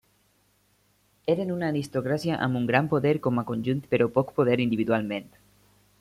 Eren 1.33 1.51
una 1.55 1.67
aristocràcia 1.73 2.39
amb 2.45 2.59
un 2.59 2.65
gran 2.71 2.89
poder 2.93 3.11
com 3.27 3.41
a 3.41 3.43
conjunt 3.51 3.83
però 3.93 4.07
poc 4.19 4.33
poder 4.39 4.57
individualment. 4.67 5.29